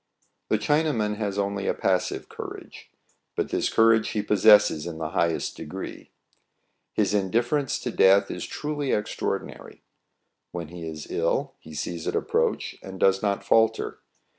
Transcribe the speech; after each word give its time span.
The 0.49 0.57
Chinaman 0.57 1.17
has 1.17 1.37
only 1.37 1.67
a 1.67 1.75
passive 1.75 2.27
courage, 2.27 2.89
but 3.35 3.49
this 3.49 3.69
courage 3.69 4.09
he 4.09 4.23
possesses 4.23 4.87
in 4.87 4.97
the 4.97 5.09
highest 5.11 5.55
degree. 5.55 6.09
His 6.93 7.13
indifference 7.13 7.77
to 7.81 7.91
death 7.91 8.31
is 8.31 8.47
truly 8.47 8.93
extraordinary. 8.93 9.83
When 10.53 10.69
he 10.69 10.87
is 10.87 11.11
ill, 11.11 11.53
he 11.59 11.75
sees 11.75 12.07
it 12.07 12.15
approach, 12.15 12.77
and 12.81 12.99
does 12.99 13.21
not 13.21 13.43
falter. 13.43 13.99